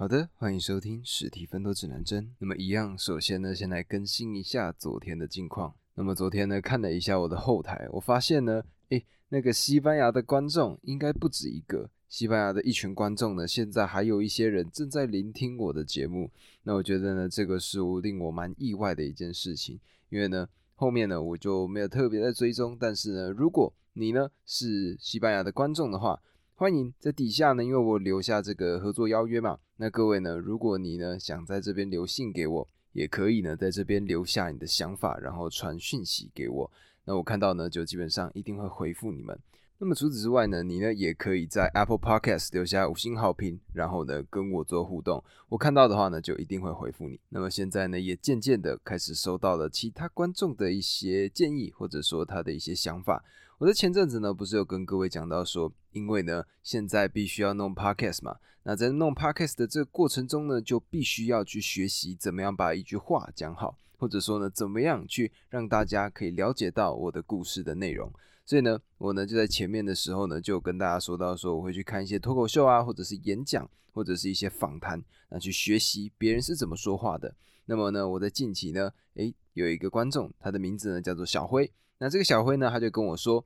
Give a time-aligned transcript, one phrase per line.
[0.00, 2.32] 好的，欢迎收听史蒂芬多指南针。
[2.38, 5.74] 那么一样，首先呢，先来更新一下昨天的近况。
[5.96, 11.90] 那么昨天呢，看了一下我的后台，我发现呢，诶，那个西班牙的观众应该不止一个。
[12.08, 16.30] 西班牙的一群观众呢，现在还有一些人正在聆听我的节目。
[16.62, 19.80] 那我觉得呢，这个是令我蛮意外的一件事情，
[20.10, 22.76] 因为呢，后面呢我就没有特别在追踪。
[22.78, 26.22] 但是呢，如果你呢是西班牙的观众的话，
[26.58, 29.60] 欢迎在底下呢，因为我留下这个合作邀约嘛。
[29.76, 36.68] 那各位呢，如果你呢想在这边留信给我，也可以呢在这边留下你的想法，然后传讯息给我。
[37.04, 39.38] 那我看到呢，就基本上一定会回复你们。
[39.78, 45.22] 那么除此之外呢，你呢也可以在 Apple Podcast 留下五星好评，然后呢跟我做互动。
[45.48, 47.20] 我看到的话呢，就一定会回复你。
[47.28, 53.24] 那么现在呢，也渐渐的开始收到了其他观众的一些建议，或者说他的一些想法。
[53.58, 68.08] 我在前阵子呢，不是有跟各位讲到说，因为呢，现在必须要弄 podcast 嘛，那在弄 podcast 的这个过程中呢，就必须要去学习怎么样把一句话讲好，或者说呢，怎么样去让大家可以了解到我的故事的内容。
[68.46, 77.34] 所以呢，我呢就在前面的时候呢，就跟大家说到说，我会去看一些脱口秀啊，或者是演讲，或者是一些访谈，那去学习别人是怎么说话的。
[77.66, 81.68] 那么呢，我在近期呢，诶，有一个观众，他的名字呢叫做小辉。
[82.00, 83.44] 那这个小辉呢，他就跟我说，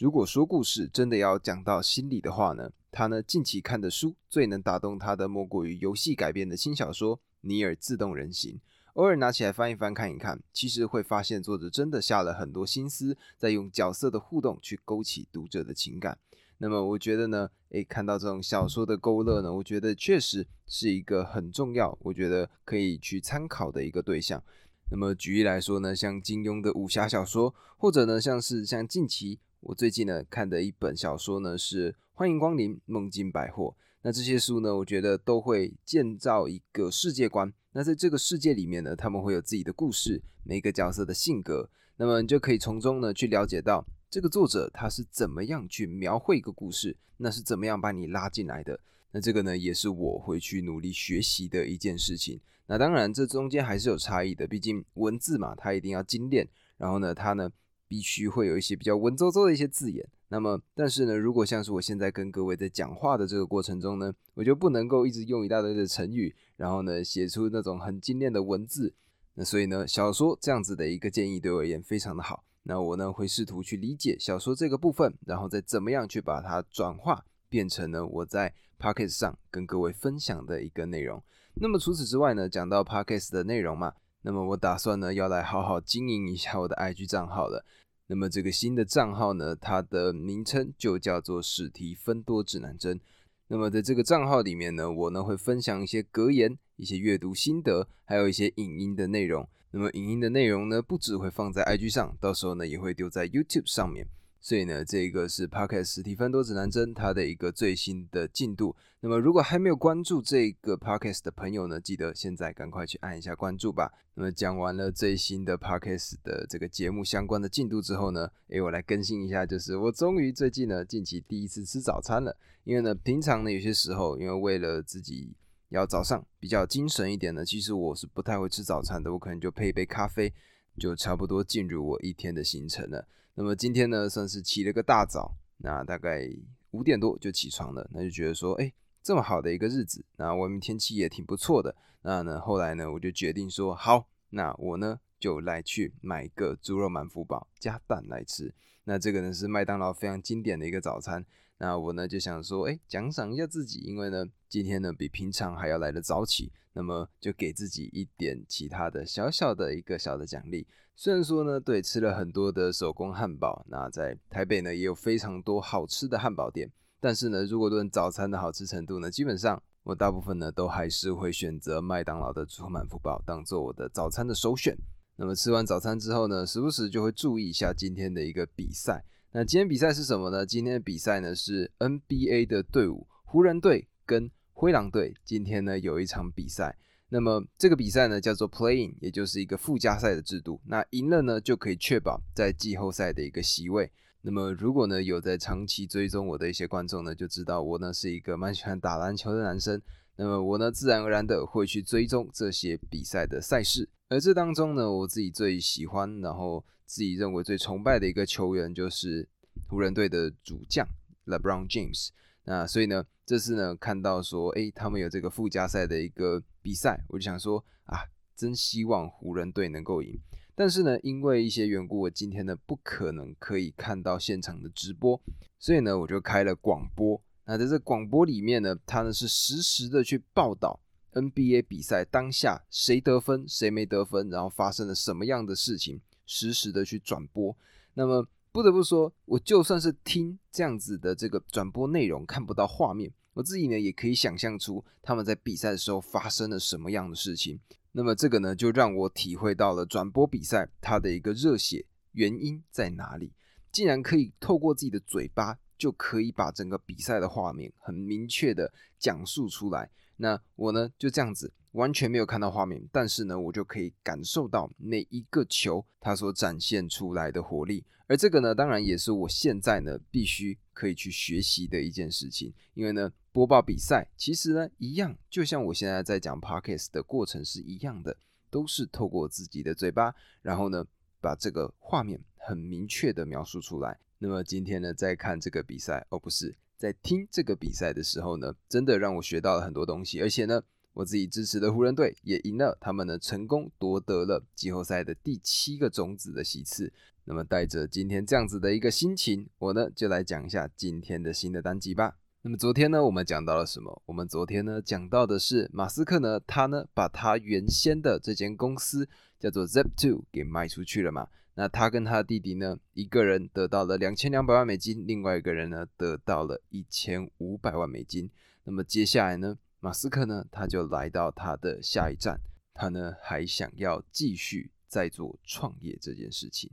[0.00, 8.54] 如果说故事真的要讲到心里的话呢，他呢近期看的书最能打动他的，莫过于游戏改编的轻小说《尼尔：自动人形》。
[8.94, 16.16] 偶尔拿起来翻一翻看一看，其实会发现作者真的下了很多心思，在用角色的互动去勾起读者的情感。
[16.56, 24.42] 那么我觉得呢，诶，看到这种小说的勾勒呢，我觉得确实是一个很重要，我觉得可以去参考的一个对象。
[24.90, 33.64] 那么举例来说呢，像金庸的武侠小说，或者呢，像是像近期我最近呢看的一本小说呢，是《欢迎光临梦境百货》。
[34.02, 37.52] 那这些书呢，我觉得都会建造一个世界观。
[37.72, 41.68] 那在这个世界里面呢，他们会有自己的故事，每个角色的性格。
[41.96, 48.80] 那么你就可以从中呢去了解到这个作者他是怎么样去描绘一个故事，那是怎么样把你拉进来的。
[49.12, 52.40] 那这个呢，也是我会去努力学习的一件事情。
[52.66, 56.48] 那当然，这中间还是有差异的，毕竟文字嘛，它一定要精炼。
[56.78, 57.50] 然后呢，它呢
[57.90, 60.08] 必须会有一些比较文绉绉的一些字眼。
[60.28, 68.94] 那么，但是呢，如果像是我现在跟各位在讲话的这个过程中呢，我就不能够一直用一大堆的成语，然后呢写出那种很精炼的文字。
[69.34, 72.44] 那所以呢，小说这样子的一个建议对我而言非常的好。
[72.62, 81.20] 那我呢会试图去理解小说这个部分，然后再怎么样去把它转化变成呢我在 podcast 上跟各位分享的一个内容。
[81.54, 87.64] 那么除此之外呢，讲到 podcast 的内容嘛，那么我打算呢要来好好经营一下我的 IG 账号了。
[88.12, 93.00] 那么这个新的账号呢，它的名称就叫做史提芬多指南针。
[93.46, 99.48] 那么在这个账号里面呢，我呢会分享一些格言、一些阅读心得，还有一些影音的内容。
[99.70, 104.08] 那么影音的内容呢，不只会放在 IG 上，到时候呢也会丢在 YouTube 上面。
[104.40, 108.74] 所以呢，这个是 Podcast 史蒂芬多指南针它的一个最新的进度。
[109.00, 113.92] 那么，如果还没有关注这个 Podcast 的朋友呢，记得现在赶快去按一下关注吧。
[114.14, 122.34] 那么，讲完了最新的 Podcast 的这个节目相关的进度之后呢，诶，我来更新一下，就是我终于最近呢，近期第一次吃早餐了。
[122.64, 125.34] 因为呢，平常呢有些时候，因为为了自己
[125.68, 130.32] 要早上比较精神一点呢，其实我是不太会吃早餐的，我可能就配一杯咖啡，
[130.78, 133.06] 就差不多进入我一天的行程了。
[133.34, 136.28] 那么今天呢，算是起了个大早，那大概
[136.72, 148.52] 五点多就起床了，那就觉得说，哎，这么好的一个日子，那外面天气也挺不错的，那呢，后来呢，我就决定说，好，那我呢就来去买个猪肉满福堡加蛋来吃，
[148.84, 151.24] 那这个呢是麦当劳非常经典的一个早餐。
[151.58, 160.66] 那我呢就想说，哎，奖赏一下自己，因为呢今天呢比平常还要来的早起，那么就给自己一点其他的小小的一个小的奖励。
[161.02, 166.70] 虽然说呢，对，吃了很多的手工汉堡，那在台北呢也有非常多好吃的汉堡店，
[167.00, 174.76] 但是呢，如果论早餐的好吃程度呢，基本上我大部分呢都还是会选择麦当劳的猪满福堡当做我的早餐的首选。
[175.16, 179.02] 那么吃完早餐之后呢，时不时就会注意一下今天的一个比赛。
[179.32, 180.44] 那今天比赛是什么呢？
[180.44, 186.76] 今天的比赛呢是 NBA 的队伍湖人队跟灰狼队，今天呢有一场比赛。
[187.10, 190.58] 那么这个比赛呢叫做 Playing，也就是一个附加赛的制度。
[190.64, 193.90] 那赢了呢就可以确保在季后赛的一个席位。
[194.22, 199.80] 那么如果呢有在长期追踪我的一些观众呢，就知道我呢是一个蛮喜欢打篮球的男生。
[200.16, 203.88] 那么我呢自然而然的会去追踪这些比赛的赛事。
[204.08, 206.64] 而这当中呢，我自己最喜欢，然后。
[206.92, 209.28] 自己认为最崇拜的一个球员就是
[209.68, 210.84] 湖人队的主将
[211.26, 212.08] LeBron James。
[212.42, 218.04] 那所以呢，这次呢看到说，哎，他们有这个附加赛的一个比赛，我就想说啊，
[218.36, 220.18] 真希望湖人队能够赢。
[220.54, 225.20] 但是呢，因为一些缘故，我今天呢不可能可以看到现场的直播，
[225.58, 227.20] 所以呢，我就开了广播。
[227.46, 230.78] 那在这广播里面呢，他呢是实时的去报道
[231.14, 237.56] NBA 比赛当下谁得分，谁没得分，然后发生了什么样的事情，实时的去转播。
[237.94, 247.60] 那么不得不说，我就算是听这样子的这个转播内容，看不到画面，我自己呢也可以想象出他们在比赛的时候发生了什么样的事情。
[247.92, 253.32] 那么这个呢，就让我体会到了转播比赛它的一个热血原因在哪里。
[253.72, 259.90] 竟然可以透过自己的嘴巴，就可以把整个比赛的画面很明确的讲述出来。
[260.16, 267.84] 那我呢，就这样子完全没有看到画面，但是呢，我就可以感受到每一个球它所展现出来的活力。
[268.08, 273.12] 而这个呢，当然也是我现在呢必须可以去学习的一件事情，因为呢。
[273.32, 278.16] 播报比赛，其实呢，一样，就像我现在在讲 podcast 的过程是一样的，
[278.50, 280.12] 都是透过自己的嘴巴，
[280.42, 280.84] 然后呢，
[281.20, 284.00] 把这个画面很明确的描述出来。
[284.18, 290.60] 那么今天呢，在看这个比赛，哦，不是在听这个比赛的时候呢，真的让我学到了很多东西，而且呢，
[290.92, 296.92] 我自己支持的湖人队也赢了，他们呢，成功夺得了季后赛的第七个种子的席次。
[297.24, 302.16] 那么带着今天这样子的一个心情，我呢，就来讲一下今天的新的单集吧。
[302.42, 304.02] 那么昨天呢，我们讲到了什么？
[304.06, 309.06] 我们昨天呢讲到的是马斯克呢，他呢把他原先的这间公司
[309.38, 311.28] 叫做 Zip2 给卖出去了嘛。
[311.52, 318.30] 那他跟他弟弟呢，一个人得到了两千两百万美金，另外一个人呢得到了一千五百万美金。
[318.64, 322.40] 那么接下来呢，马斯克呢他就来到他的下一站，
[322.72, 326.70] 他呢还想要继续再做创业这件事情。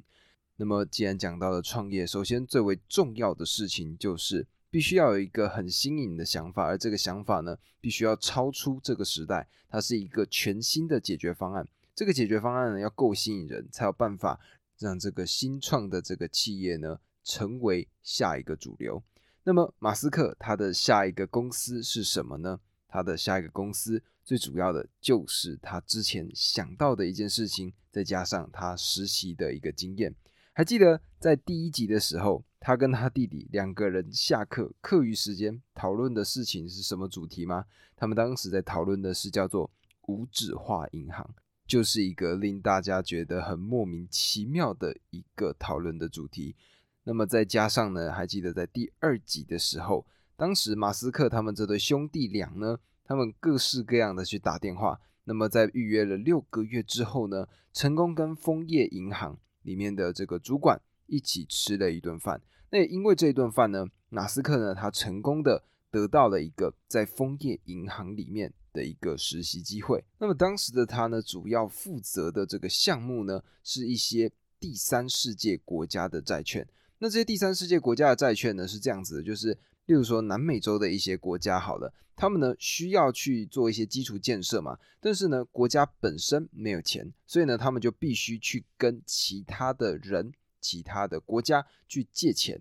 [0.55, 4.47] 那么既然讲到了创业，首先最为重要的事情就是。
[4.77, 11.67] 必须要有一个很新颖的想法，而这个想法呢，必须要超出这个时代，它是一个全新的解决方案。
[11.95, 14.39] 这个解决方案呢，要够吸引人，才有办法
[14.77, 19.01] 让这个新创的这个企业呢，成为下一个主流。
[19.45, 22.59] 那么，马斯克他的下一个公司是什么呢？
[22.87, 30.13] 他的下一个公司最主要的就是他之前想到的一件事情，再加上他实习的一个经验。
[30.57, 32.43] 还记得在第一集的时候。
[32.59, 37.65] 他跟他弟弟两个人下课课余时间讨论的事情是什么主题吗？
[37.95, 39.69] 他们当时在讨论的是叫做
[40.07, 41.29] 无纸化银行，
[41.67, 46.55] 就是一个令大家觉得很莫名其妙的一个讨论的主题。
[47.03, 50.05] 那么再加上呢，还记得在第二集的时候，
[50.35, 60.81] 当时马斯克他们这对兄弟俩呢，他们各式各样的去打电话，那么在预约了六个月之后呢，成功跟枫叶银行里面的这个主管。
[61.09, 70.03] 一起吃了一顿饭，那也因为这一顿饭呢，马斯克呢，他成功的得到了一个在枫叶银行里面的一个实习机会。
[70.19, 74.29] 那么当时的他呢，主要负责的这个项目呢，是一些
[74.59, 76.67] 第三世界国家的债券。
[76.99, 79.57] 那这些第三世界国家的债券呢，是这样子的，就是
[79.87, 90.31] 例如说南美洲的一些国家，好了，他们呢需要去做一些基础建设嘛，但是呢，国家本身没有钱，所以呢，他们就必须去跟其他的人。
[90.59, 92.59] 其他的国家去借钱，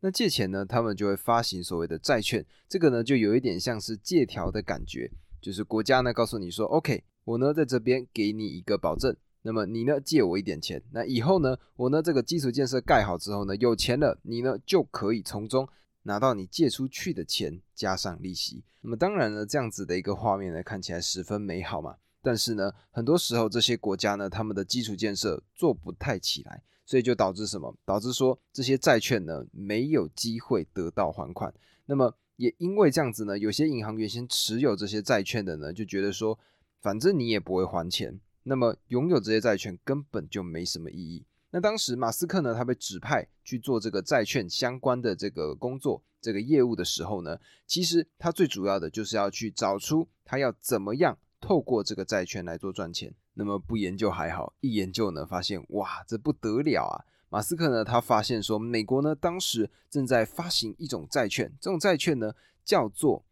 [0.00, 5.10] 那借钱呢，他们就会发行所谓的债券，这个呢就有一点像是借条的感觉，
[5.40, 15.66] 就是国家呢告诉你说，OK，我呢在这边给你一个保证，那么你呢借我一点钱，那以后呢我呢这个基础建设盖好之后呢有钱了，你呢就可以从中
[16.08, 18.64] 拿到你借出去的钱加上利息。
[18.80, 26.64] 那么当然呢这样子的一个画面呢看起来十分美好嘛，但是呢很多时候这些国家呢他们的基础建设做不太起来。
[26.86, 27.76] 所以就导致什么？
[27.84, 31.52] 导致说这些债券呢没有机会得到还款。
[31.84, 36.38] 那么也因为这样子呢，有些银行原先持有这些债券的呢，就觉得说，
[36.80, 41.26] 反正你也不会还钱，那么拥有这些债券根本就没什么意义。
[41.50, 53.14] 那当时马斯克呢，他被指派去做这个债券相关的这个工作、这个业务的时候呢，其实他最主要的就是要去找出他要怎么样透过这个债券来做赚钱。
[53.34, 57.04] 那么不研究还好，一研究呢，发现哇，这不得了啊！
[57.30, 62.32] 马斯克呢，他发现说，美国呢当时正在发行一种债券，这种债券呢
[62.64, 63.24] 叫做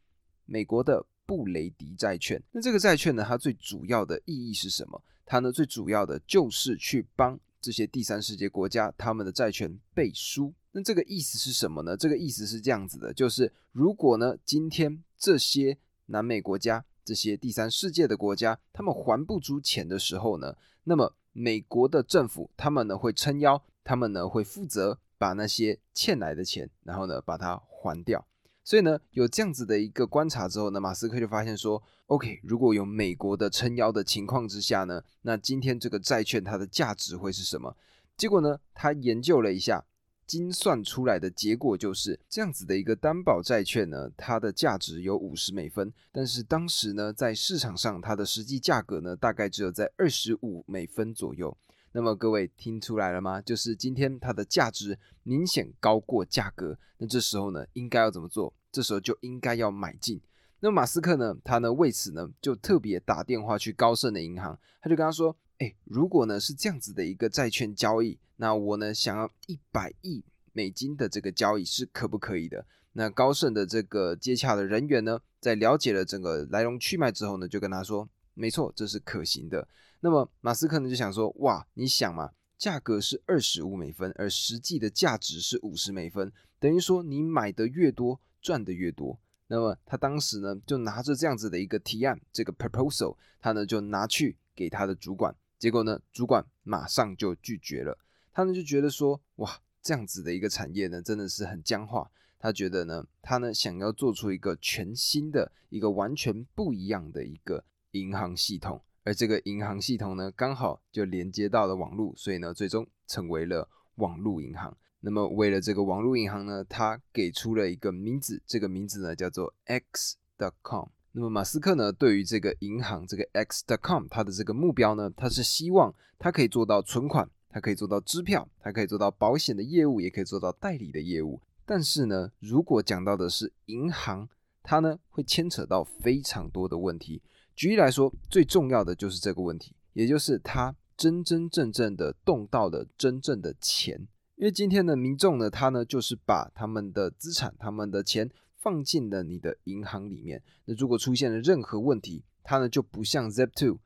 [0.44, 2.40] 美国的布雷迪债券。
[2.52, 5.02] 那这个债券呢，它最主要的意义是什么？
[5.25, 10.54] 它呢最主要的就是去帮这些第三世界国家他们的债权背书。
[10.70, 11.96] 那这个意思是什么呢？
[11.96, 16.85] 这个意思是这样子的，就是如果呢今天这些南美国家。
[17.04, 28.26] 这些第三世界的国家，他们还不出钱的时候呢，那么美国的政府他们呢会撑腰，他们呢会负责把那些欠来的钱，然后呢把它还掉。
[28.66, 37.76] 所以呢，有这样子的一个观察之后呢，马斯克就发现说，OK，如果有美国的撑腰的情况之下呢，那今天这个债券它的价值会是什么？
[38.16, 39.85] 结果呢，他研究了一下，
[40.26, 51.56] 精算出来的结果就是这样子的一个担保债券呢，它的价值有五十美分，但是当时呢，在市场上它的实际价格呢，大概只有在二十五美分左右。
[51.97, 53.41] 那么各位听出来了吗？
[53.41, 58.53] 就是今天它的价值明显高过价格，那这时候呢，应该要怎么做？
[58.71, 60.21] 这时候就应该要买进。
[60.61, 70.23] 那马斯克呢，他呢为此呢，就特别打电话去高盛的银行，他就跟他说：“哎，如果呢是这样子的一个债券交易，那我呢想要一百亿
[70.53, 79.67] 美金的这个交易是可不可以的？”那高盛的这个接洽的人员呢，在了解了整个来龙去脉之后呢，就跟他说：“没错，这是可行的。”
[80.00, 89.19] 那么马斯克呢就想说，哇，你想嘛，价格是二十五美分，而实际的价值是五十美分，等于说你买的越多，赚的越多。
[89.49, 97.97] 那么他当时呢就拿着这样子的一个提案，这个 proposal，他呢就拿去给他的主管，结果呢主管马上就拒绝了。
[98.33, 102.11] 他呢就觉得说，哇，这样子的一个产业呢真的是很僵化。
[102.38, 108.83] 他觉得呢，他呢想要做出一个全新的一个完全不一样的一个银行系统。
[109.06, 114.76] 而这个银行系统呢，刚好就连接到了网络，所以呢，最终成为了网络银行。
[114.98, 120.88] 那么，为了这个网络银行呢，他给出了一个名字，这个名字呢叫做 X.com。
[121.12, 131.40] 那么，马斯克呢，对于这个银行这个 X.com，它的这个目标呢，他是希望他可以做到存款，他可以做到支票，他可以做到保险的业务，也可以做到代理的业务。
[131.64, 134.28] 但是呢，如果讲到的是银行，
[134.64, 137.22] 它呢会牵扯到非常多的问题。
[137.56, 144.06] 举例来说，最重要的就是这个问题，也就是他真真正正的动到了真正的钱。
[144.36, 150.42] 因为今天的民众呢，他呢就是把他们的资产、他们的钱放进了你的银行里面。
[150.66, 153.78] 那如果出现了任何问题，他呢就不像 Zep2。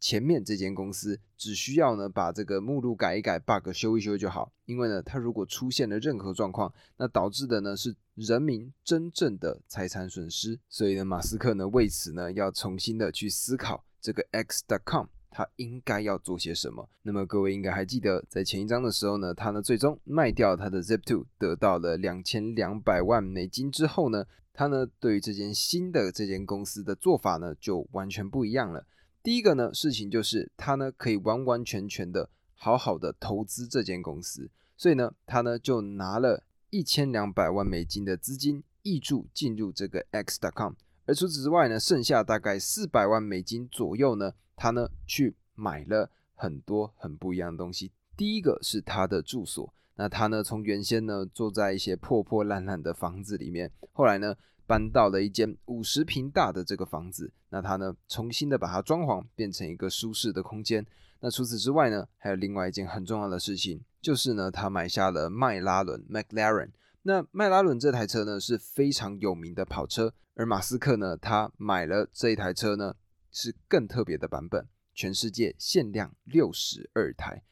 [0.00, 4.50] 前面这间公司只需要呢把这个目录改一改，bug 修一修就好。
[4.64, 10.58] 因为呢，它如果出现了任何状况，那导致的呢是人民真正的财产损失。
[10.68, 16.88] 所以呢，马斯克呢为此呢要重新的去思考这个 X.com 它应该要做些什么。
[17.02, 28.86] 那么各位应该还记得，在前一章的时候呢，他呢最终卖掉他的 Zip2，得到了两千两百万美金之后呢，他呢对于这间新的这间公司的做法呢就完全不一样了。
[29.22, 40.72] 第一个呢，事情就是他呢可以完完全全的好好的投资这间公司，所以呢，他呢就拿了一千两百万美金的资金挹注进入这个 X.com，
[41.04, 47.92] 而除此之外呢，剩下大概四百万美金左右呢，他呢去买了很多很不一样的东西。
[48.16, 54.34] 第一个是他的住所，那他呢从原先呢住在一些破破烂烂的房子里面，后来呢。
[54.70, 60.86] 搬到了一间五十平大的这个房子，那他呢重新的把它装潢，变成一个舒适的空间。
[61.18, 66.70] 那除此之外呢，还有另外一件很重要的事情，就是呢他买下了迈拉伦 （McLaren）。
[67.02, 72.94] 那迈拉伦这台车呢是非常有名的跑车，而马斯克呢他买了这一台车呢
[73.32, 77.42] 是更特别的版本，全世界限量六十二台。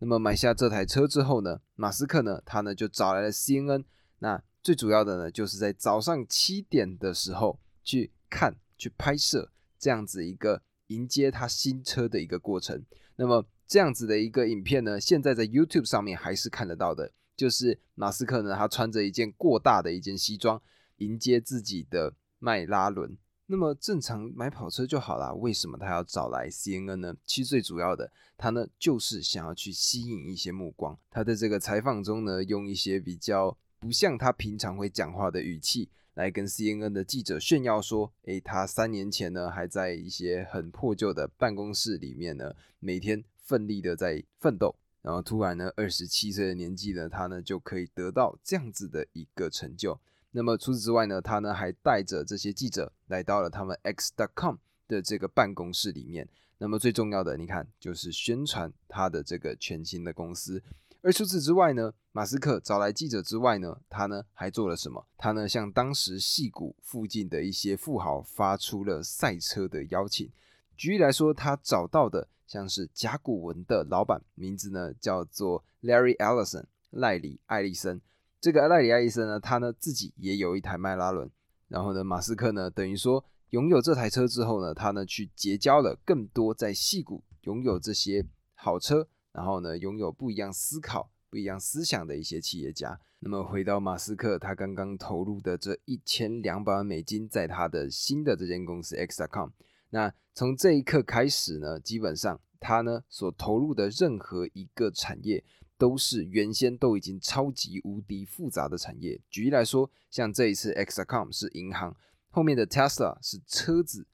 [0.00, 3.84] 那么买下这台车之后呢，马斯克呢他呢就找来了 CNN，
[4.18, 4.42] 那。
[4.66, 12.84] 最主要的呢，就是在早上七点的时候去看、去拍摄这样子一个迎接他新车的一个过程。
[13.14, 17.12] 那么这样子的一个影片呢，现在在 YouTube 上面还是看得到的。
[17.36, 20.60] 就是马斯克呢，他穿着一件过大的一件西装
[20.96, 23.16] 迎接自己的迈拉伦。
[23.46, 27.14] 那么正常买跑车就好啦，为什么他要找来 CNN 呢？
[27.24, 30.98] 其实最主要的，他呢就是想要去吸引一些目光。
[31.08, 33.56] 他在这个采访中呢，用一些比较。
[33.78, 50.00] 不像他平常会讲话的语气来跟 CNN 的记者炫耀说：“诶，他三年前呢还在一些很破旧的办公室里面呢，每天奋力的在奋斗，然后突然呢二十七岁的年纪呢，他呢就可以得到这样子的一个成就。
[50.30, 54.56] 那么除此之外呢，他呢还带着这些记者来到了他们 X.com
[54.88, 56.28] 的这个办公室里面。
[56.58, 60.62] 那么最重要的，你看就是宣传他的这个全新的公司。”
[61.02, 65.06] 而除此之外呢，马斯克找来记者之外呢，他呢还做了什么？
[65.16, 70.28] 他呢向当时戏谷附近的一些富豪发出了赛车的邀请。
[70.76, 78.00] 举例来说，他找到的像是甲骨文的老板，名字呢叫做 Larry Ellison 赖里艾利森。
[78.40, 81.30] 这个赖里艾利森呢，他呢自己也有一台迈拉伦。
[81.68, 89.06] 然后呢，马斯克呢等于说拥有这台车之后呢，他呢去结交了更多在戏谷拥有这些好车。
[89.36, 92.98] 然后呢，拥有不一样思考、不一样思想的一些企业家。
[93.18, 99.50] 那么回到马斯克，他刚刚投入的这一千两百万美金，在他的新的这间公司 X.com。
[99.90, 105.44] 那从这一刻开始呢，基本上他呢所投入的任何一个产业，
[105.76, 109.20] 都是原先都已经超级无敌复杂的产业。
[109.28, 111.94] 举例来说，像这一次 X.com 是银行，
[112.30, 114.06] 后面的 Tesla 是车子，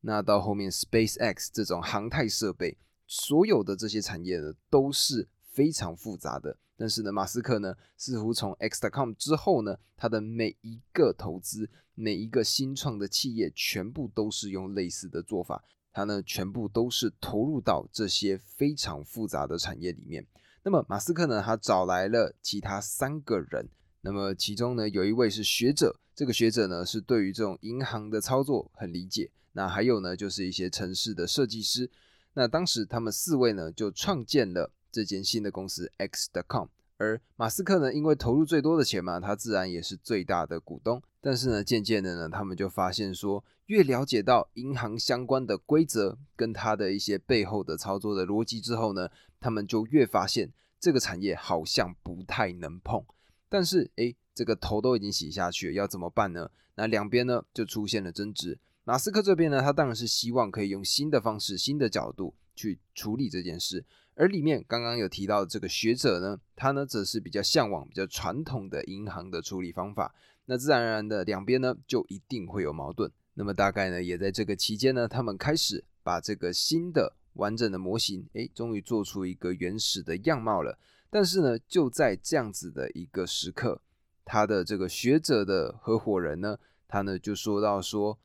[0.00, 2.78] 那到后面 SpaceX 这种航太设备，
[3.10, 6.56] 所有的这些产业呢都是非常复杂的。
[6.76, 15.64] 但是呢，马斯克呢，似乎从 X.com 之后呢，他的每一个投资、每一个新创的企业，全部都是用类似的做法。
[15.92, 20.24] 他呢，全部都是投入到这些非常复杂的产业里面。
[20.62, 23.68] 那么，马斯克呢，他找来了其他三个人。
[24.02, 29.30] 那么，其中呢，有一位是学者，这个学者呢，是对于这种银行的操作很理解。
[29.52, 31.90] 那还有呢，就是一些城市的设计师。
[32.34, 34.72] 那当时他们四位呢，就创建了。
[34.92, 41.00] 这间新的公司 X.com，而马斯克呢，因为投入最多的钱嘛，他自然也是最大的股东。
[41.20, 49.08] 但是呢，渐渐的呢，他们就发现说，越了解到银行相关的规则跟他的一些背后的操作的逻辑之后呢，
[49.38, 53.00] 他们就越发现这个产业好像不太能碰。
[53.48, 56.50] 但是，诶，这个头都已经洗下去了，要怎么办呢？
[56.74, 58.58] 那两边呢就出现了争执。
[58.90, 63.84] 马斯克这边呢，他当然是希望可以用新的方式、新的角度去处理这件事。
[64.16, 70.12] 而里面刚刚有提到这个学者呢，他呢则是比较向往比较传统的银行的处理方法，
[70.46, 73.08] 那自然而然的两边呢就一定会有矛盾。
[73.34, 80.76] 那么大概呢也在这个期间呢，他们开始把这个新的完整的模型，诶，终于做出一个原始的样貌了。
[81.08, 83.80] 但是呢，就在这样子的一个时刻，
[84.24, 88.18] 他的这个学者的合伙人呢，他呢就说到说，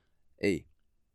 [0.45, 0.65] 诶。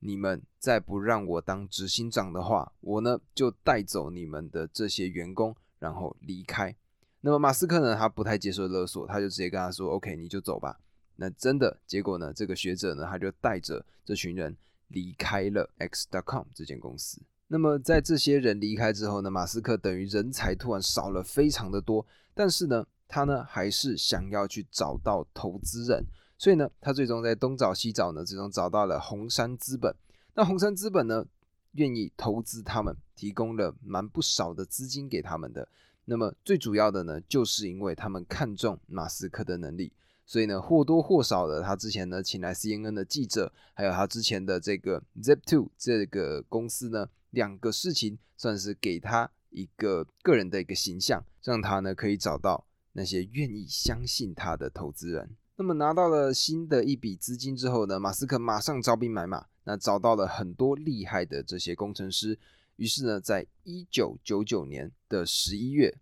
[0.03, 6.75] 你们再不让我当执行长的话，我呢就带走你们的这些员工，然后离开。
[7.21, 10.81] 那么马斯克呢，他不太接受勒索，他就直接跟他说：“OK，你就走吧。”
[11.17, 14.57] 那真的结果呢，这个学者呢，他就带着这群人
[14.89, 17.21] 离开了 X.com 这间公司。
[17.49, 26.03] 那么在这些人离开之后呢，马斯克等于人才突然少了非常的多，但是呢，他呢还是想要去找到投资人。
[26.41, 29.95] 所以呢，他最终在东找西找呢，最终找到了红杉资本。
[30.33, 31.27] 那红杉资本呢，
[31.73, 35.69] 愿意投资他们，提供了蛮不少的资金给他们的。
[36.07, 39.93] 那么最主要的呢，就是因为他们看中马斯克的能力，
[40.25, 55.37] 所以呢，或多或少的，他之前呢，请来 CNN 的记者，还有他之前的这个 Zip2 这个公司呢，两个事情算是给他一个个人的一个形象，让他呢可以找到那些愿意相信他的投资人。
[55.61, 62.39] 那么拿到了新的一笔资金之后呢，马斯克马上招兵买马，那找到了很多厉害的这些工程师。
[62.77, 65.95] 于是呢，在一九九九年的十一月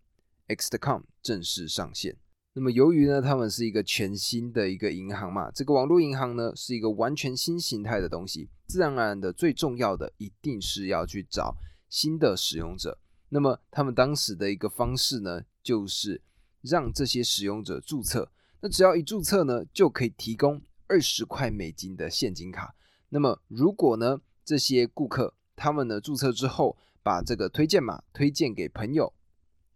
[0.46, 2.16] ，X.com 正式上线。
[2.52, 11.56] 那么由于呢，他们是一个全新的一个银行嘛，这个网络银行呢是一个完全新形态的东西，自然而然的最重要的一定是要去找
[11.88, 12.96] 新的使用者。
[13.30, 16.22] 那么他们当时的一个方式呢，就是
[16.62, 18.30] 让这些使用者注册。
[18.60, 22.74] 那只要一注册呢，就可以提供二十块美金的现金卡。
[23.10, 29.12] 那么如果呢，这些顾客他们呢注册之后，把这个推荐码推荐给朋友，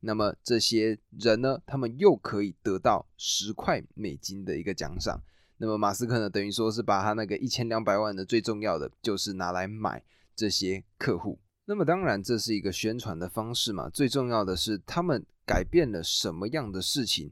[0.00, 5.22] 那么这些人呢，他们又可以得到十块美金的一个奖赏。
[5.58, 10.02] 那么马斯克呢，等于说是把他那个一千两百万的最重要的就是拿来买
[10.34, 11.38] 这些客户。
[11.66, 17.30] 那么当然这是一个宣传的方式嘛，最重要的是他们改变了什么样的事情。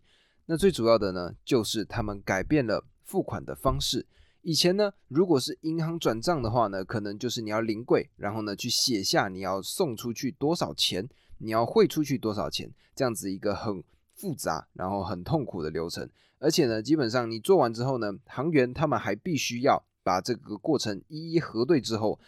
[0.50, 4.04] 那最主要的呢，就是他们改变了付款的方式。
[4.42, 11.08] 以前呢，如果是银行转账的话呢，可能就是你要临柜，然后呢去写下你要送出去多少钱，
[11.38, 13.80] 你要汇出去多少钱，这样子一个很
[14.16, 16.10] 复杂，然后很痛苦的流程。
[16.40, 22.18] 而且呢，基本上你做完之后呢，行员他们还必须要把这个过程一一核对之后，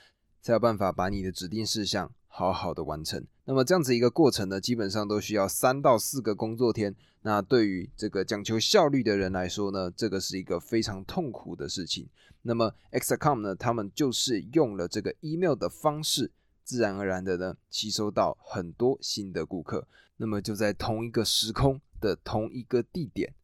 [0.40, 3.22] 才有办法把你的指定事项好好的完成。
[3.44, 6.96] 那么这样子一个过程呢，基本上都需要三到四个工作天。
[7.20, 12.08] 那对于这个讲求效率的人来说呢，这个是一个非常痛苦的事情。
[12.40, 16.32] 那么 X.com 呢，他们就是用了这个 email 的方式，
[16.64, 19.86] 自然而然的呢，吸收到很多新的顾客。
[20.16, 23.34] 那么就在同一个时空的同一个地点，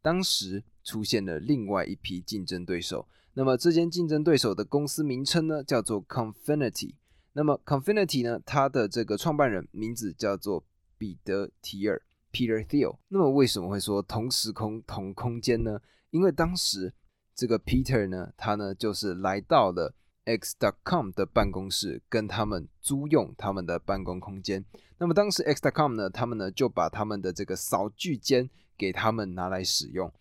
[0.00, 3.08] 当时出现了另外一批竞争对手。
[3.34, 6.94] 那么这间竞争对手的公司名称呢，叫做 Confinity。
[7.32, 10.64] 那么 Confinity 呢，它的这个创办人名字叫做
[10.96, 12.02] 彼得提尔。
[12.30, 15.80] Peter Thiel，那么为什么会说同时空同空间呢？
[16.10, 16.92] 因为当时
[17.34, 24.62] 这个 Peter 呢，他呢就是来到了 X.com 的办公室，跟他们租用他们的办公空间。
[24.98, 30.12] 那么当时 X.com 呢，他们呢就把他们的这个扫具间给他们拿来使用，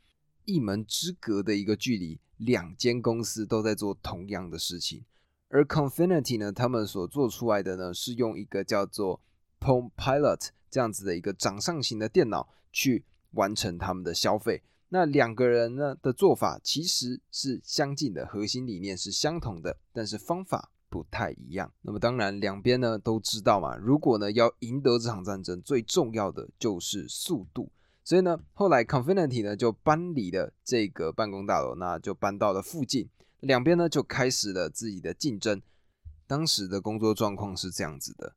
[0.45, 5.03] 一门之隔的一个距离，两间公司都在做同样的事情。
[5.49, 9.21] 而 Confinity 呢，他们所做出来的呢，是用一个叫做
[9.60, 14.63] Palm Pilot 这样子的一个掌上型的电脑去完成他们的消费。
[14.89, 20.71] 那两个人呢的做法其实是相近的，核心理念是相同的，但是方法。
[20.89, 21.69] 不太一样。
[21.81, 23.75] 那么当然，两边呢都知道嘛。
[23.75, 27.69] 如果呢要赢得这场战争，最重要的就是速度。
[28.05, 33.10] 所以呢，后来 Confinity 呢就搬离了这个办公大楼，那就搬到了附近。
[33.39, 35.62] 两边呢就开始了自己的竞争。
[36.26, 38.36] 当时的工作状况是这样子的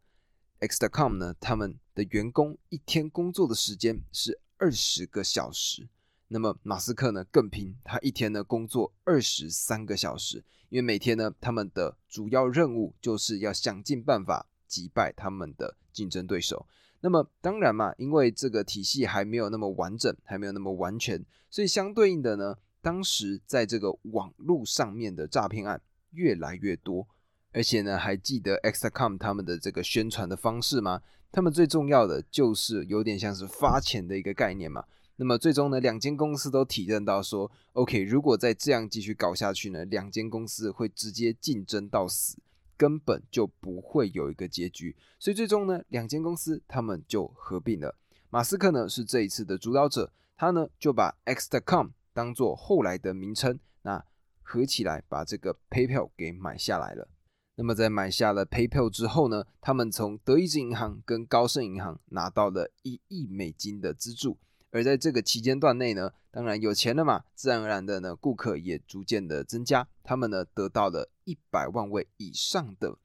[0.61, 5.89] ：X.com 呢，他们的员工一天工作的时间是二十个小时。
[6.29, 16.69] 那么马斯克呢更拼，他一天呢工作二十三个小时，因为每天呢他们的主要任务就是要想尽办法击败他们的竞争对手。
[17.01, 25.81] 那么当然嘛，因为这个体系还没有那么完整，还没有那么完全，所以相对应的呢，当时在这个网络上面的诈骗案
[26.12, 27.07] 越来越多，
[27.53, 31.03] 而且呢，还记得 Xcom 他们的这个宣传的方式吗？
[31.33, 34.85] 他们最重要的就是有点像是发钱的一个概念嘛。
[35.16, 42.38] 那么最终呢，两间公司都体认到说，OK，如果再这样继续搞下去呢，两间公司会直接竞争到死，
[42.77, 44.97] 根本就不会有一个结局。
[45.19, 47.95] 所以最终呢，两间公司他们就合并了。
[48.31, 51.88] 马斯克呢是这一次的主导者，他呢就把 X.com
[52.20, 54.04] 当做后来的名称，那
[54.42, 57.09] 合起来把这个 PayPal 给买下来了。
[57.54, 64.37] 那么在买下了 PayPal 之后呢，他们从德意志银行跟高盛银行拿到了一亿美金的资助。
[64.70, 72.98] 而在这个期间段内呢，当然有钱了嘛，自然而然的呢，顾客也逐渐的增加，他们呢得到了一百万位以上的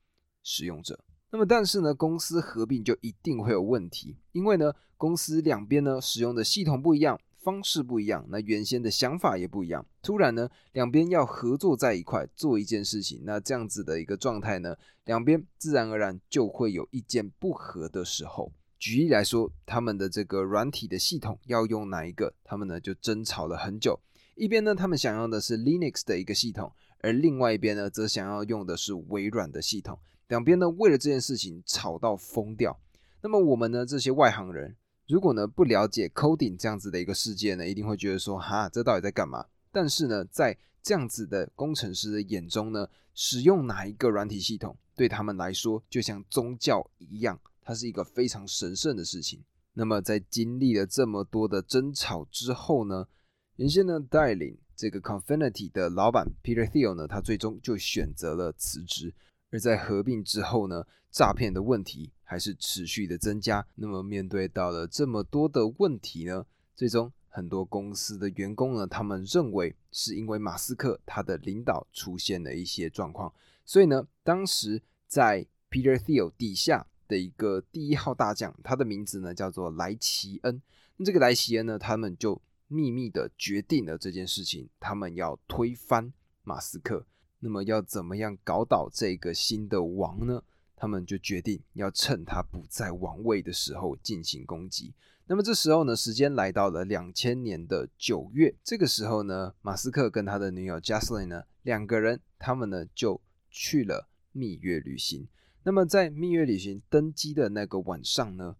[0.44, 1.06] 使用者。
[1.32, 18.52] 那么但是呢，公司合并就一定会有问题，因为呢，公司两边呢使用的系统不一样，方式不一样，那原先的想法也不一样，突然呢，两边要合作在一块做一件事情，那这样子的一个状态呢，两边自然而然就会有意见不合的时候。
[18.80, 22.34] 举例来说，他们的这个软体的系统要用哪一个？
[22.44, 24.00] 他们呢就争吵了很久。
[24.34, 30.00] 一边呢，他们想要的是 Linux 的一个系统，而另外一边呢，则想要用的是微软的系统。
[30.30, 32.80] 两边呢，为了这件事情吵到疯掉。
[33.22, 34.76] 那么我们呢，这些外行人，
[35.08, 39.46] 如果呢不了解 coding 这样子的一个世界呢，一定会觉得说，哈，这到底在干嘛？
[39.72, 47.40] 但是呢，在这样子的工程师的眼中呢，使用哪一个软体系统，对他们来说就像宗教一样。
[47.62, 49.44] 它是一个非常神圣的事情。
[49.74, 53.08] 那么，在经历了这么多的争吵之后呢，
[53.56, 59.14] 原先呢带领这个 Confinity 的老板 Peter Thiel 呢，他最终就选择了辞职。
[59.56, 63.66] 而在合并之后呢，诈骗的问题还是持续的增加。
[63.76, 76.86] 那么，面对到了这么多的问题呢，最终很多公司的员工呢，他们认为是因为马斯克他的领导出现了一些状况，所以呢，当时在 Peter Thiel 底下。
[77.08, 80.60] 的一个第一号大将，他的名字呢叫做莱奇恩。
[80.98, 87.06] 那这个莱奇恩呢，他们就秘密的决定了这件事情，他们要推翻马斯克。
[87.40, 90.42] 那么要怎么样搞倒这个新的王呢？
[90.76, 94.94] 他们就决定要趁他不在王位的时候进行攻击。
[95.26, 98.54] 那么这时候呢，时间来到了两千年的九月。
[98.64, 103.20] 这个时候呢，马斯克跟他的女友 j 斯 s l y n 呢，两个人他们呢就
[103.50, 105.28] 去了蜜月旅行。
[105.64, 108.56] 那么在蜜月旅行登机的那个晚上呢，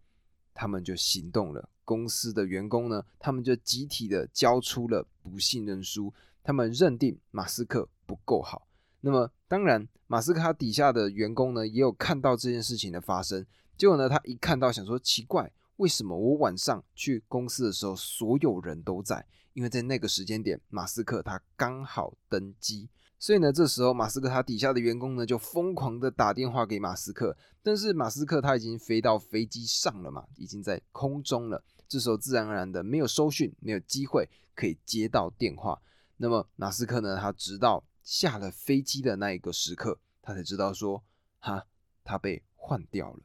[0.54, 1.68] 他们就行动了。
[1.84, 6.12] 公司的员工呢，他们就集体的交出了不信任书。
[6.42, 8.66] 他们认定马斯克不够好。
[9.00, 13.44] 那么当然，马斯克他底下的员工呢，也有看到这件事情的发生。
[13.76, 19.26] 结果呢，他一看到，想说奇怪，为什么我晚上去公司的时候，所有人都在？
[19.52, 22.88] 因为在那个时间点，马斯克他刚好登机。
[23.18, 31.62] 所以呢，这时候马斯克他底下的员工呢，就疯狂的打电话给马斯克，但是马斯克他已经飞到飞机上了嘛，已经在空中了。
[31.88, 35.80] 这时候自然而然的没有收讯，没有机会可以接到电话。
[36.18, 41.04] 那么马斯克呢，他直到下了飞机的那一个时刻，他才知道说，
[41.40, 41.66] 哈，
[42.02, 43.20] 他被换掉了。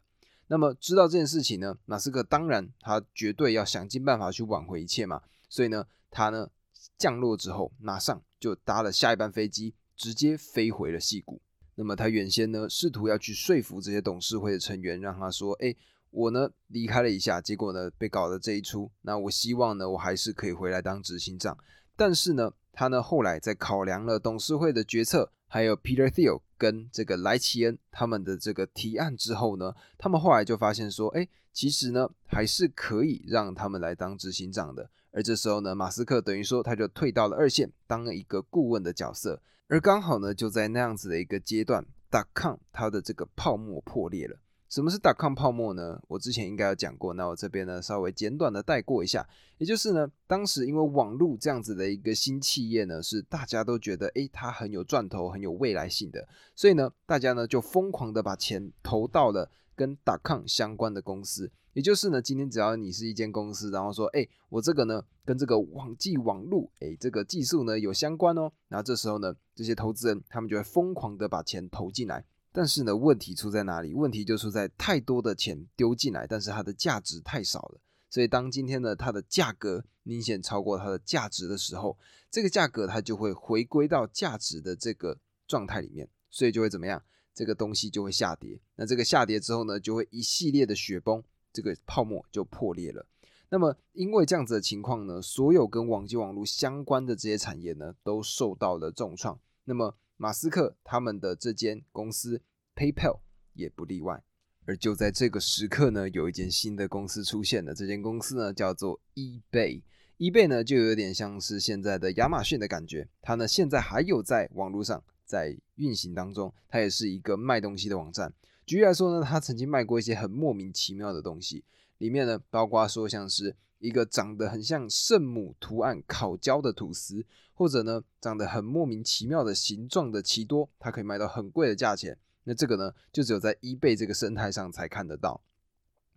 [0.47, 5.21] 那么知道这件事情呢，马斯克当然他绝对要想尽办法去挽回一切嘛。
[5.47, 6.49] 所以呢，他呢
[6.97, 9.73] 降落之后，马上就搭了下一班飞机。
[9.97, 11.39] 直接飞回了戏谷。
[11.75, 15.75] 那么他原先呢，试图要去说服这些董事会的成员，让他说：“哎，
[16.09, 18.89] 我呢离开了一下，结果呢被搞了这一出。
[19.03, 21.55] 那我希望呢，我还是可以回来当执行长。
[21.95, 34.89] 但是呢，他呢后来在考量了董事会的决策，还有 Peter Thiel 跟这个莱奇恩他们的这个提案之后呢，他们后来就发现说，哎，其实呢还是可以让他们来当执行长的。
[35.11, 39.41] 而这时候呢，马斯克等于说他就退到了二线，当了一个顾问的角色。
[39.67, 44.37] 而刚好呢，就在那样子的一个阶段，dot com 它的这个泡沫破裂了。
[44.71, 46.01] 什么是 dot com 泡沫呢？
[46.07, 49.27] 我之前应该有讲过，那我这边呢稍微简短的带过一下。
[49.57, 61.51] 也就是呢，当时因为网络这样子的一个新企业呢，是大家都觉得诶它很有赚头、很有未来性的，所以呢，大家呢就疯狂的把钱投到了跟 dot com 相关的公司。
[61.73, 72.23] 也就是呢，今天只要你是一间公司，然后说，哎，我这个呢跟这个网际网络，哎，这个技术呢有相关哦，然后这时候呢，这些投资人他们就会疯狂的把钱投进来。
[72.51, 73.93] 但是呢，问题出在哪里？
[73.93, 77.79] 问题就出在太多的钱丢进来，但是它的价值太少了。
[78.09, 81.97] 所以当今天呢，它的价格明显超过它的价值的时候，
[82.29, 87.01] 这个价格它就会回归到价值的这个状态里面，所以就会怎么样？
[87.33, 88.59] 这个东西就会下跌。
[88.75, 93.05] 那这个下跌之后呢，就会一系列的雪崩，这个泡沫就破裂了。
[93.47, 99.39] 那么因为这样子的情况呢，所有跟网际网络相关的这些产业呢，都受到了重创。
[99.63, 102.43] 那么马斯克他们的这间公司
[102.75, 103.21] PayPal
[103.53, 104.21] 也不例外，
[104.65, 107.73] 而就在这个时刻呢，有一间新的公司出现了。
[107.73, 109.81] 这间公司呢叫做 eBay。
[110.19, 118.31] eBay 呢就有点像是现在的亚马逊的感觉，它呢现在还有在网络上在运行当中，它也是一个卖东西的网站。
[118.67, 121.63] 举例来说呢，它曾经卖过一些很莫名其妙的东西，
[121.97, 123.55] 里面呢包括说像是。
[123.81, 132.17] 一个长得很像圣母图案烤焦的吐司，或者呢长得很莫名其妙的形状的奇多，它可以卖到很贵的价钱。
[132.43, 135.41] 那这个呢，就只有在 eBay 这个生态上才看得到。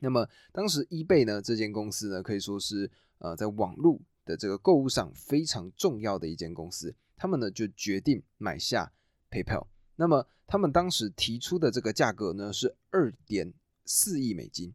[0.01, 6.95] 那么当时 eBay 呢这间公司呢，可以说是呃在网络的这个购物上非常重要的一间公司。
[7.17, 8.93] 他们呢就决定买下
[9.31, 9.67] PayPal。
[9.97, 13.55] 那么他们当时提出的这个价格呢是二点
[13.87, 14.75] 四亿美金。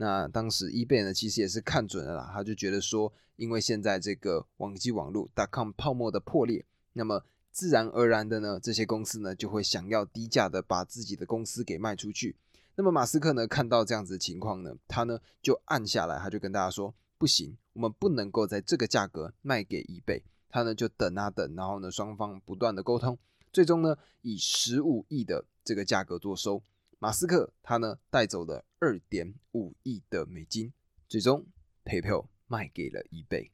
[0.00, 12.36] 那当时 eBay 呢，其实也是看准了啦，他就觉得说，因为现在这个网际网络 .com 泡沫的破裂，那么自然而然的呢，这些公司呢就会想要低价的把自己的公司给卖出去。
[12.76, 20.22] 那么马斯克呢看到这样子的情况呢，他呢就按下来，他就跟大家说，不行，我们不能够在这个价格卖给 eBay。
[20.48, 23.18] 他呢就等啊等，然后呢双方不断的沟通，
[23.52, 26.62] 最终呢以十五亿的这个价格做收。
[27.00, 30.72] 马斯克他呢带走了二点五亿的美金，
[31.08, 31.46] 最终
[31.84, 33.50] PayPal 卖给了 eBay。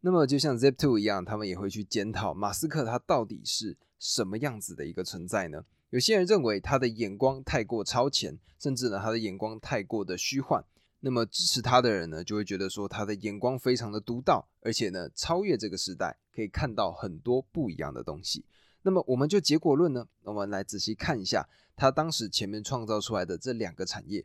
[0.00, 5.64] 那么就像 Zip2 一样，他们也会去检讨马斯克他到底是什么样子的一个存在呢？
[5.90, 10.64] 有些人认为他的眼光太过超前，甚至呢他的眼光太过的虚幻。
[11.00, 18.44] 那么支持他的人呢就会觉得说他的眼光非常的独到，而且呢超越这个时代，可以看到很多不一样的东西。
[18.82, 21.48] 那么我们就结果论呢，我们来仔细看一下。
[21.76, 24.24] 他当时前面创造出来的这两个产业，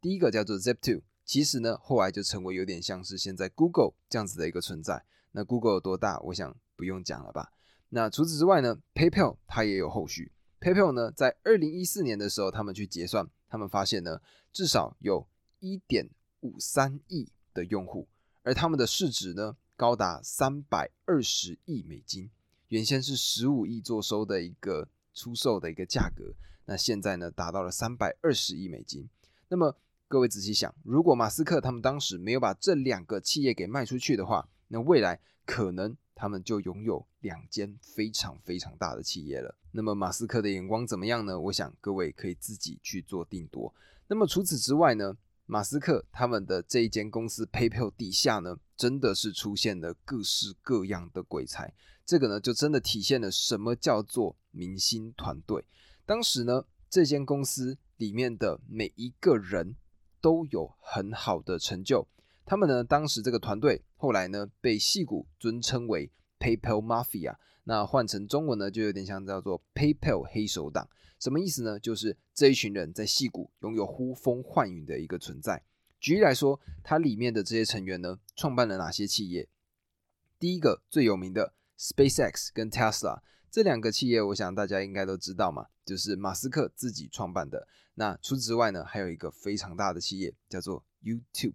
[0.00, 5.04] 第一个叫做 Zip2，其实呢后来就成为有点像是现在 Google 这样子的一个存在。
[5.32, 6.18] 那 Google 有多大？
[6.20, 7.52] 我想不用讲了吧。
[7.90, 10.32] 那除此之外呢，PayPal 它也有后续。
[10.60, 14.20] PayPal 呢在二零一四年的时候，他们去结算，他们发现呢
[14.52, 15.26] 至少有
[15.60, 16.08] 一点
[16.40, 18.08] 五三亿的用户，
[18.42, 22.30] 而他们的市值呢高达三百二十亿美金，
[22.68, 26.34] 原先是十五亿做收的一个出售的一个价格。
[26.64, 29.08] 那现在呢，达到了三百二十亿美金。
[29.48, 29.74] 那么
[30.06, 39.54] 各位仔细想，如果马斯克他们当时没有把这两个企业给卖出去的话，那未来可能他们就拥有两间非常非常大的企业了。
[39.72, 41.38] 那么马斯克的眼光怎么样呢？
[41.38, 43.74] 我想各位可以自己去做定夺。
[44.06, 45.16] 那么除此之外呢，
[45.46, 51.72] 马斯克他们的这一间公司 PayPal 底下呢，真的是出现了各式各样的鬼才。
[52.08, 55.62] 这个呢，就真的体现了什么叫做明星团队。
[56.06, 59.76] 当时呢，这间公司里面的每一个人
[60.22, 62.08] 都有很好的成就。
[62.46, 67.36] 他们呢，当时这个团队后来呢，被戏骨尊称为 PayPal Mafia。
[67.64, 70.88] 那换成中文呢，就有点像叫做 PayPal 黑手党。
[71.20, 71.78] 什么意思呢？
[71.78, 75.62] 就是这一群人在戏骨拥有呼风唤雨的一个存在。
[76.00, 79.46] 举例来说，它里面的这些成员呢，创办了哪些企业？
[80.38, 83.20] 第一个最有名的 SpaceX 跟 Tesla。
[83.50, 87.66] 这两个企业，我想大家应该都知道嘛，就是马斯克自己创办的。
[87.94, 91.54] 那除此之外呢，还有一个非常大的企业叫做 YouTube。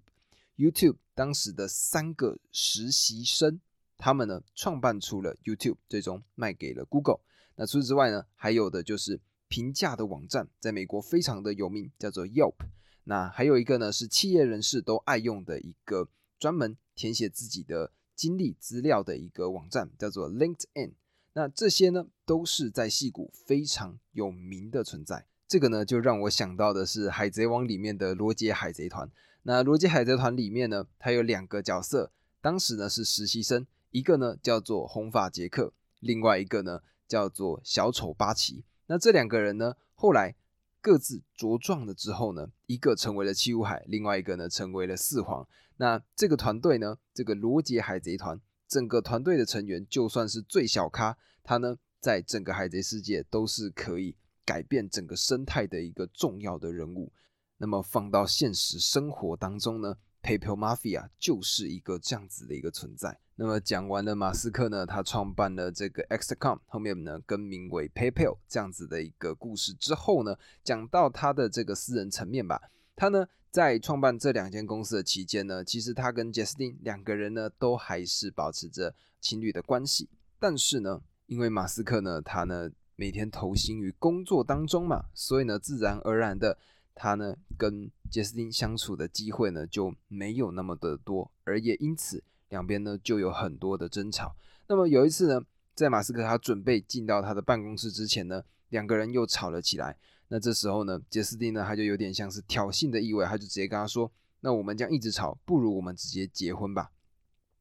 [0.55, 3.59] YouTube 当时的三个实习生，
[3.97, 7.19] 他们呢创办出了 YouTube，最终卖给了 Google。
[7.55, 12.55] 那除此之外呢，还有的就是评价的网站，在美国非常的有名，叫做 Yelp。
[13.03, 16.09] 那还有一个呢，是企业人士都爱用的一个
[16.39, 17.91] 专门填写自己的
[18.23, 20.93] 经历资料的一个网站，叫做 LinkedIn。
[21.33, 25.25] 那这些呢，都是在戏谷非常有名的存在。
[25.45, 29.11] 这个呢，就让我想到的是《海贼王》里面的罗杰海贼团。
[29.41, 38.63] 那罗杰海贼团里面呢，它有两个角色，当时呢是实习生，一个呢叫做红发杰克，另外一个呢叫做小丑巴奇。
[38.87, 40.33] 那这两个人呢，后来
[40.79, 45.45] 各自茁壮了之后呢，一个成为了七武海，另外一个呢成为了四皇。
[45.77, 57.11] 那这个团队呢，这个罗杰海贼团，整个团队的成员就算是最小咖，他呢在整个海贼世界都是可以改变整个生态的一个重要的人物。
[57.57, 63.17] 那么放到现实生活当中呢，PayPal Mafia 就是一个这样子的一个存在。
[63.35, 72.61] 那么讲完了马斯克呢，他创办了这个 Xcom，后面呢更名为 PayPal 这样子的一个故事之后呢，讲到他的这个私人层面吧，
[72.95, 80.09] 他呢在创办这两间公司的期间呢，其实他跟杰斯汀两个人呢都还是保持着情侣的关系。
[80.39, 86.57] 但是呢，因为马斯克呢，他呢每天投心于工作当中嘛，所以呢自然而然的。
[86.95, 94.35] 他呢跟杰斯汀相处的机会呢就没有那么的多，而也因此两边呢就有很多的争吵。
[94.67, 99.97] 那么有一次呢，在马斯克他准备进到他的办公室之前呢，两个人又吵了起来。
[100.33, 106.91] 那这时候呢，杰斯汀呢他就有点像是挑衅的意味，他就直接跟他说：“那我们将一直吵，不如我们直接结婚吧。”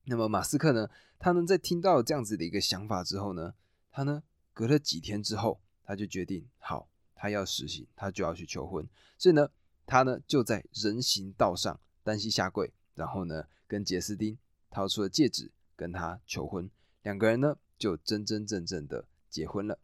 [0.04, 3.52] 那么马斯克呢，他呢在听到这样子的一个想法之后呢，
[3.90, 4.22] 他呢
[4.54, 6.88] 隔了几天之后，他就决定好。
[7.14, 9.50] 他要实行，他就要去求婚，所以呢，
[9.84, 14.38] 他呢就在人行道上单膝下跪，然后呢跟杰斯汀
[14.70, 16.70] 掏出了戒指，跟他求婚，
[17.02, 19.78] 两个人呢就真真正正的结婚了。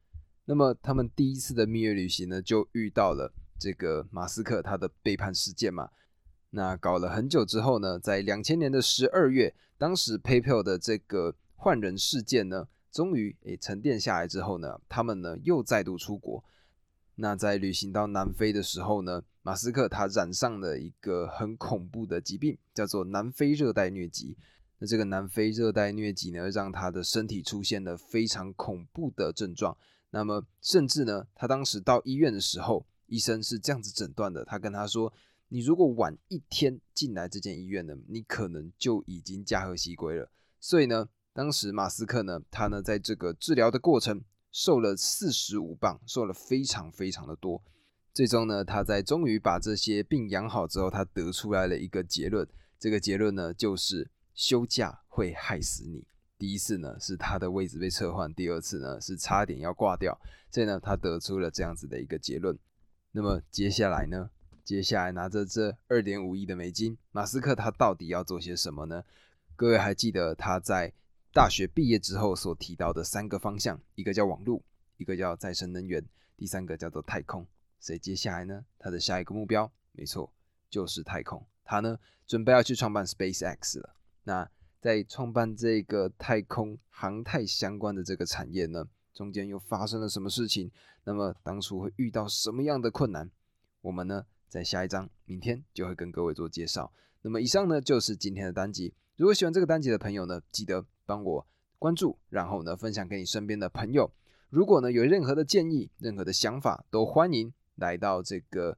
[0.51, 5.91] 那么他们第一次的蜜月旅行呢，就遇到了这个马斯克他的背叛事件嘛。
[6.49, 16.43] 那搞了很久之后呢，在两千年的十二月，当时 PayPal 的这个换人事件呢，终于诶沉淀下来之后呢，他们呢又再度出国。
[17.17, 24.35] 那在旅行到南非的时候呢，马斯克他染上了一个很恐怖的疾病，叫做南非热带疟疾。
[24.79, 29.77] 那这个南非热带疟疾呢，让他的身体出现了非常恐怖的症状。
[30.11, 35.13] 那么，甚至呢，他当时到医院的时候，医生是这样子诊断的：他跟他说，
[35.49, 40.31] 你如果晚一天进来这间医院呢，你可能就已经驾鹤西归了。
[40.61, 44.25] 所以呢，当时马斯克呢，他呢，在这个治疗的过程。
[44.51, 47.63] 瘦了四十五磅，瘦了非常非常的多。
[48.15, 52.49] 最终呢，他在终于把这些病养好之后，他得出来了一个结论。
[52.79, 56.03] 这个结论呢，就是休假会害死你。
[56.39, 60.19] 第一次呢，是他的位置被撤换；第二次呢，是差点要挂掉。
[60.51, 62.57] 所以呢，他得出了这样子的一个结论。
[63.13, 64.31] 那么接下来呢？
[64.65, 69.05] 接下来拿着这二点五亿的美金，马斯克他到底要做些什么呢？
[69.57, 70.93] 各位还记得他在？
[71.31, 74.61] 大学毕业之后所提到的三个方向，一个叫网络，
[74.97, 76.03] 一个叫再生能源，
[76.37, 77.47] 第三个叫做太空。
[77.79, 80.33] 所以接下来呢，他的下一个目标，没错，
[80.71, 81.47] 就是太空。
[81.65, 81.97] 他呢，
[82.27, 83.95] 准备要去创办 SpaceX 了。
[84.25, 90.71] 那在创办这个太空航太相关的这个产业呢，中间又发生了什么事情？
[91.05, 93.31] 那么当初会遇到什么样的困难？
[93.81, 96.93] 我们呢，在下一章明天就会跟各位做介绍。
[97.23, 98.95] 那么以上呢，就是今天的单集。
[99.17, 100.85] 如果喜欢这个单集的朋友呢，记得。
[101.09, 101.47] 帮我
[101.79, 104.13] 关注，然后呢，分享给你身边的朋友。
[104.51, 108.77] 如果呢有任何的建议、任何的想法，都欢迎来到这个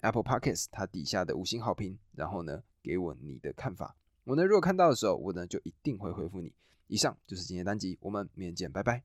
[0.00, 3.96] Apple Podcast 它底下的五星好评，然后呢给我你的看法。
[4.24, 6.52] 我呢如果看到的时候，我呢就一定会回复你。
[6.86, 9.02] 以上就是今天的单集，我们明天见，拜拜。